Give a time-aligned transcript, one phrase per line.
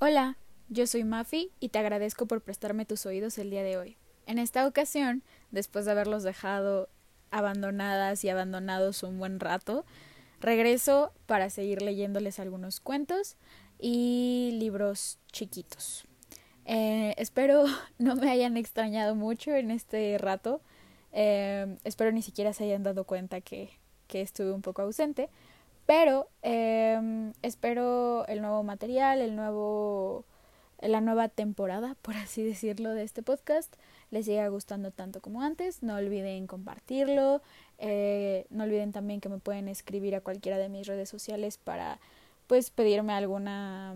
[0.00, 3.96] Hola, yo soy Mafi y te agradezco por prestarme tus oídos el día de hoy.
[4.26, 6.88] En esta ocasión, después de haberlos dejado
[7.32, 9.84] abandonadas y abandonados un buen rato,
[10.40, 13.34] regreso para seguir leyéndoles algunos cuentos
[13.76, 16.04] y libros chiquitos.
[16.64, 17.64] Eh, espero
[17.98, 20.60] no me hayan extrañado mucho en este rato.
[21.10, 23.70] Eh, espero ni siquiera se hayan dado cuenta que,
[24.06, 25.28] que estuve un poco ausente.
[25.88, 30.26] Pero eh, espero el nuevo material, el nuevo,
[30.82, 33.74] la nueva temporada, por así decirlo, de este podcast
[34.10, 35.82] les siga gustando tanto como antes.
[35.82, 37.40] No olviden compartirlo.
[37.78, 41.98] Eh, no olviden también que me pueden escribir a cualquiera de mis redes sociales para
[42.48, 43.94] pues pedirme alguna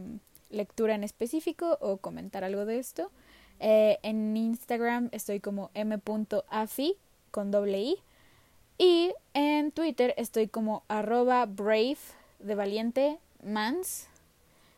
[0.49, 3.11] lectura en específico o comentar algo de esto.
[3.61, 6.97] Eh, en Instagram estoy como m.afi
[7.30, 7.99] con doble i
[8.83, 11.99] y en Twitter estoy como arroba brave
[12.41, 14.09] de valiente mans.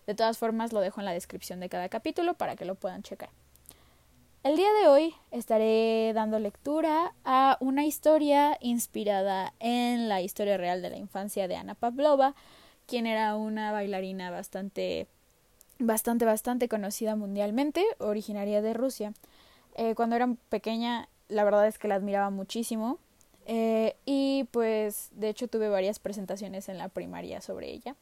[0.07, 3.03] De todas formas lo dejo en la descripción de cada capítulo para que lo puedan
[3.03, 3.31] checar.
[4.43, 10.83] El día de hoy estaré dando lectura a una historia inspirada en la historia real
[10.83, 12.35] de la infancia de Ana Pavlova,
[12.87, 15.07] quien era una bailarina bastante,
[15.79, 19.15] bastante, bastante conocida mundialmente, originaria de Rusia.
[19.77, 22.99] Eh, cuando era pequeña, la verdad es que la admiraba muchísimo.
[23.47, 27.95] Eh, y pues de hecho tuve varias presentaciones en la primaria sobre ella.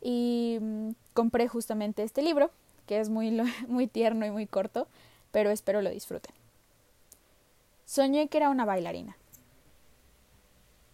[0.00, 2.50] Y mm, compré justamente este libro,
[2.86, 3.30] que es muy,
[3.68, 4.86] muy tierno y muy corto,
[5.32, 6.34] pero espero lo disfruten.
[7.86, 9.16] Soñé que era una bailarina.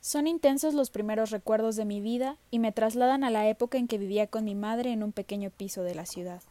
[0.01, 3.87] Son intensos los primeros recuerdos de mi vida y me trasladan a la época en
[3.87, 6.43] que vivía con mi madre en un pequeño piso de la ciudad.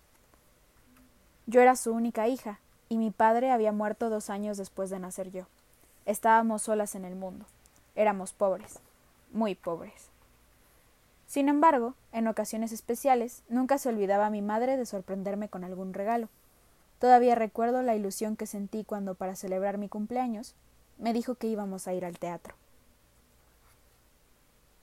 [1.47, 5.31] Yo era su única hija, y mi padre había muerto dos años después de nacer
[5.31, 5.47] yo.
[6.09, 7.45] Estábamos solas en el mundo.
[7.93, 8.79] Éramos pobres,
[9.31, 10.09] muy pobres.
[11.27, 16.27] Sin embargo, en ocasiones especiales, nunca se olvidaba mi madre de sorprenderme con algún regalo.
[16.97, 20.55] Todavía recuerdo la ilusión que sentí cuando, para celebrar mi cumpleaños,
[20.97, 22.55] me dijo que íbamos a ir al teatro.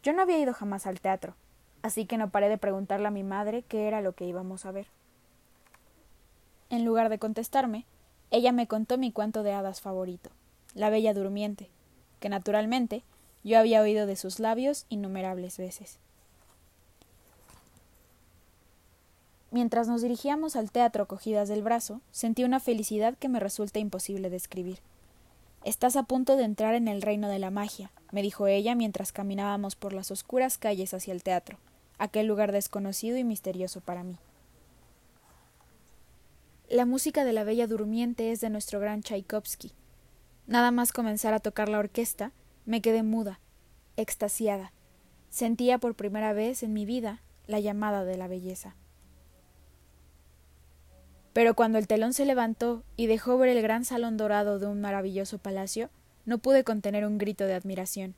[0.04, 1.34] Yo no había ido jamás al teatro,
[1.82, 4.70] así que no paré de preguntarle a mi madre qué era lo que íbamos a
[4.70, 4.86] ver.
[6.70, 7.84] En lugar de contestarme,
[8.30, 10.30] ella me contó mi cuento de hadas favorito
[10.76, 11.70] la Bella Durmiente,
[12.20, 13.02] que naturalmente
[13.42, 15.98] yo había oído de sus labios innumerables veces.
[19.50, 24.28] Mientras nos dirigíamos al teatro cogidas del brazo, sentí una felicidad que me resulta imposible
[24.28, 24.80] describir.
[25.64, 29.12] Estás a punto de entrar en el reino de la magia, me dijo ella mientras
[29.12, 31.56] caminábamos por las oscuras calles hacia el teatro,
[31.96, 34.16] aquel lugar desconocido y misterioso para mí.
[36.68, 39.72] La música de la Bella Durmiente es de nuestro gran Tchaikovsky,
[40.46, 42.32] Nada más comenzar a tocar la orquesta,
[42.66, 43.40] me quedé muda,
[43.96, 44.72] extasiada.
[45.28, 48.76] Sentía por primera vez en mi vida la llamada de la belleza.
[51.32, 54.80] Pero cuando el telón se levantó y dejó ver el gran salón dorado de un
[54.80, 55.90] maravilloso palacio,
[56.24, 58.14] no pude contener un grito de admiración.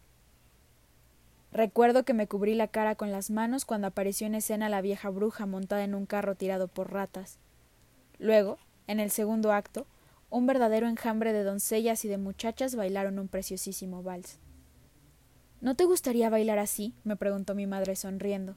[1.50, 5.08] Recuerdo que me cubrí la cara con las manos cuando apareció en escena la vieja
[5.08, 7.38] bruja montada en un carro tirado por ratas.
[8.18, 9.86] Luego, en el segundo acto,
[10.30, 14.38] un verdadero enjambre de doncellas y de muchachas bailaron un preciosísimo vals.
[15.60, 16.94] ¿No te gustaría bailar así?
[17.04, 18.56] me preguntó mi madre sonriendo.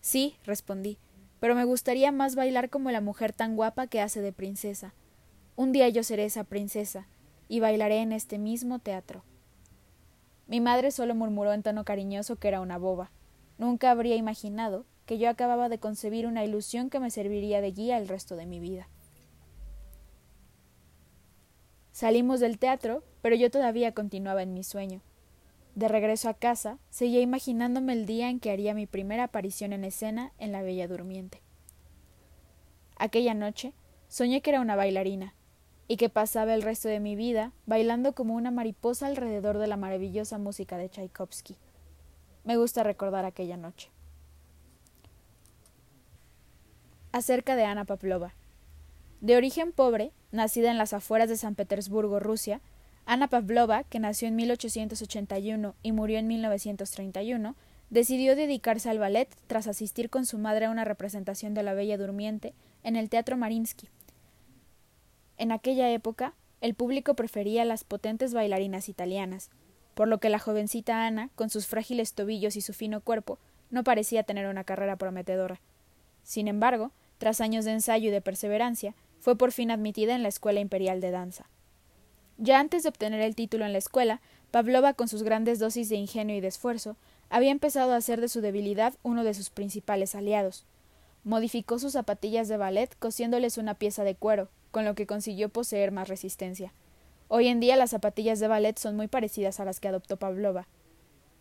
[0.00, 0.98] Sí, respondí,
[1.40, 4.94] pero me gustaría más bailar como la mujer tan guapa que hace de princesa.
[5.56, 7.08] Un día yo seré esa princesa,
[7.48, 9.24] y bailaré en este mismo teatro.
[10.46, 13.10] Mi madre solo murmuró en tono cariñoso que era una boba.
[13.58, 17.98] Nunca habría imaginado que yo acababa de concebir una ilusión que me serviría de guía
[17.98, 18.88] el resto de mi vida.
[21.92, 25.00] Salimos del teatro, pero yo todavía continuaba en mi sueño.
[25.74, 29.84] De regreso a casa, seguía imaginándome el día en que haría mi primera aparición en
[29.84, 31.40] escena en La Bella Durmiente.
[32.96, 33.72] Aquella noche
[34.08, 35.34] soñé que era una bailarina,
[35.90, 39.76] y que pasaba el resto de mi vida bailando como una mariposa alrededor de la
[39.76, 41.56] maravillosa música de Tchaikovsky.
[42.44, 43.90] Me gusta recordar aquella noche.
[47.10, 48.34] Acerca de Ana Pavlova.
[49.20, 52.60] De origen pobre, nacida en las afueras de San Petersburgo, Rusia,
[53.04, 57.54] Ana Pavlova, que nació en 1881 y murió en 1931,
[57.90, 61.98] decidió dedicarse al ballet tras asistir con su madre a una representación de La Bella
[61.98, 63.88] Durmiente en el Teatro Marinsky.
[65.36, 69.50] En aquella época, el público prefería las potentes bailarinas italianas,
[69.94, 73.38] por lo que la jovencita Ana, con sus frágiles tobillos y su fino cuerpo,
[73.70, 75.60] no parecía tener una carrera prometedora.
[76.22, 80.28] Sin embargo, tras años de ensayo y de perseverancia, fue por fin admitida en la
[80.28, 81.46] Escuela Imperial de Danza.
[82.38, 84.20] Ya antes de obtener el título en la escuela,
[84.50, 86.96] Pavlova, con sus grandes dosis de ingenio y de esfuerzo,
[87.28, 90.64] había empezado a hacer de su debilidad uno de sus principales aliados.
[91.22, 95.92] Modificó sus zapatillas de ballet cosiéndoles una pieza de cuero, con lo que consiguió poseer
[95.92, 96.72] más resistencia.
[97.28, 100.66] Hoy en día las zapatillas de ballet son muy parecidas a las que adoptó Pavlova,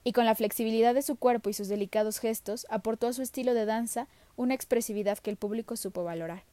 [0.03, 3.53] y con la flexibilidad de su cuerpo y sus delicados gestos aportó a su estilo
[3.53, 6.43] de danza una expresividad que el público supo valorar.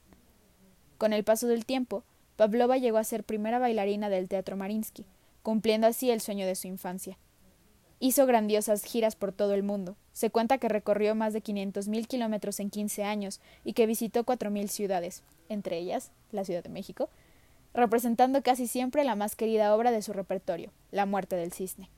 [0.99, 2.05] Con el paso del tiempo,
[2.37, 5.05] Pavlova llegó a ser primera bailarina del Teatro Marinsky,
[5.43, 7.19] cumpliendo así el sueño de su infancia.
[7.99, 9.97] Hizo grandiosas giras por todo el mundo.
[10.13, 14.25] Se cuenta que recorrió más de quinientos mil kilómetros en quince años y que visitó
[14.25, 17.09] cuatro mil ciudades, entre ellas la Ciudad de México,
[17.73, 21.91] representando casi siempre la más querida obra de su repertorio, La muerte del cisne.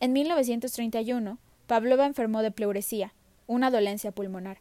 [0.00, 3.14] En 1931, Pavlova enfermó de pleuresía,
[3.46, 4.58] una dolencia pulmonar.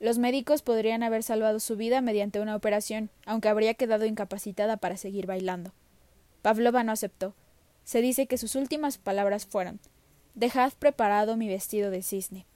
[0.00, 4.96] Los médicos podrían haber salvado su vida mediante una operación, aunque habría quedado incapacitada para
[4.96, 5.72] seguir bailando.
[6.40, 7.34] Pavlova no aceptó.
[7.84, 9.78] Se dice que sus últimas palabras fueron
[10.34, 12.46] Dejad preparado mi vestido de cisne.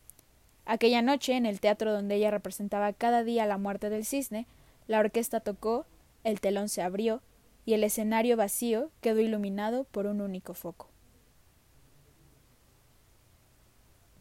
[0.64, 4.47] Aquella noche, en el teatro donde ella representaba cada día la muerte del cisne,
[4.87, 5.85] la orquesta tocó,
[6.23, 7.20] el telón se abrió,
[7.67, 10.88] y el escenario vacío quedó iluminado por un único foco.